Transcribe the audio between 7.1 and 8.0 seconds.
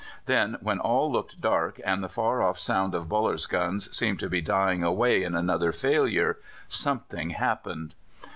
happened.